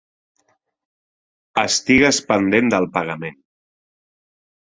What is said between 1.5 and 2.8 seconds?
Estigues pendent